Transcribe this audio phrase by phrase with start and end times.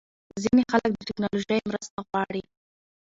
[0.43, 2.41] ځینې خلک د ټېکنالوژۍ مرسته غواړي.